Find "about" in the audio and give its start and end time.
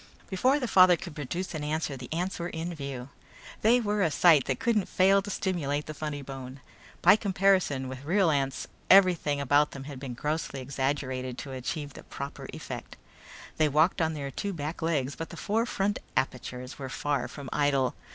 9.39-9.73